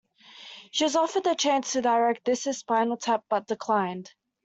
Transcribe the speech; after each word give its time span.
She 0.71 0.83
was 0.83 0.95
offered 0.95 1.25
the 1.25 1.35
chance 1.35 1.73
to 1.73 1.81
direct 1.83 2.25
"This 2.25 2.47
is 2.47 2.57
Spinal 2.57 2.97
Tap", 2.97 3.23
but 3.29 3.45
declined. 3.45 4.09